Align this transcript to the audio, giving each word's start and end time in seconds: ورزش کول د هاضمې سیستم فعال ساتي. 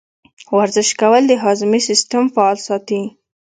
ورزش 0.57 0.89
کول 1.01 1.23
د 1.27 1.33
هاضمې 1.43 1.79
سیستم 1.87 2.23
فعال 2.33 2.57
ساتي. 2.67 3.01